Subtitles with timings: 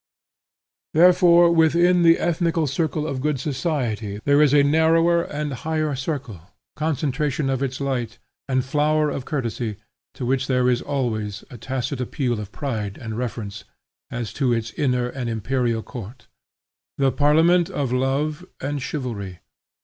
[0.95, 6.41] Therefore, within the ethnical circle of good society there is a narrower and higher circle,
[6.75, 8.17] concentration of its light,
[8.49, 9.77] and flower of courtesy,
[10.15, 13.63] to which there is always a tacit appeal of pride and reference,
[14.09, 16.25] as to its inner and imperial court;
[16.97, 19.41] the parliament of love and chivalry.